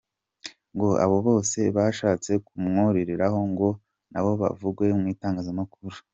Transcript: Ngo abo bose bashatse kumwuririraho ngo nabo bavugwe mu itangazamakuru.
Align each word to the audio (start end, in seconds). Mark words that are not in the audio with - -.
Ngo 0.73 0.87
abo 1.03 1.17
bose 1.27 1.59
bashatse 1.75 2.31
kumwuririraho 2.45 3.39
ngo 3.51 3.69
nabo 4.11 4.31
bavugwe 4.41 4.85
mu 4.99 5.05
itangazamakuru. 5.13 5.97